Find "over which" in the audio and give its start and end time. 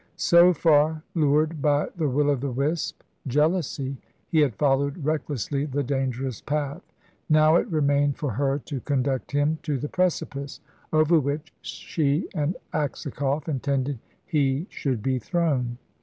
10.91-11.53